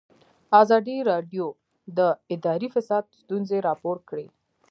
ازادي 0.61 0.97
راډیو 1.11 1.45
د 1.97 1.99
اداري 2.33 2.67
فساد 2.75 3.03
ستونزې 3.19 3.57
راپور 3.67 3.97
کړي. 4.09 4.27